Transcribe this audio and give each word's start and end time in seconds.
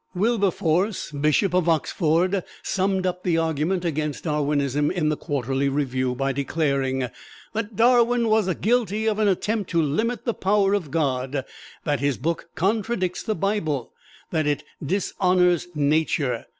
Wilberforce, 0.15 1.11
Bishop 1.11 1.53
of 1.53 1.69
Oxford, 1.69 2.43
summed 2.63 3.05
up 3.05 3.21
the 3.21 3.37
argument 3.37 3.85
against 3.85 4.23
Darwinism 4.23 4.89
in 4.89 5.09
the 5.09 5.15
"Quarterly 5.15 5.69
Review," 5.69 6.15
by 6.15 6.31
declaring 6.31 7.07
that 7.53 7.75
"Darwin 7.75 8.27
was 8.27 8.51
guilty 8.55 9.05
of 9.05 9.19
an 9.19 9.27
attempt 9.27 9.69
to 9.69 9.79
limit 9.83 10.25
the 10.25 10.33
power 10.33 10.73
of 10.73 10.89
God"; 10.89 11.45
that 11.83 11.99
his 11.99 12.17
book 12.17 12.49
"contradicts 12.55 13.21
the 13.21 13.35
Bible"; 13.35 13.91
that 14.31 14.47
"it 14.47 14.63
dishonors 14.83 15.67
Nature." 15.75 16.47